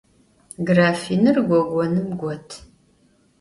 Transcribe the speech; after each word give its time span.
Grafinır 0.67 1.37
gogonım 1.49 2.09
got. 2.21 2.47